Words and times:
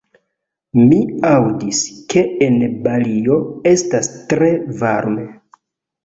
Mi 0.77 0.97
aŭdis, 1.31 1.81
ke 2.13 2.23
en 2.45 2.57
Balio 2.87 3.37
estas 3.73 4.09
tre 4.31 4.49
varme. 4.81 5.27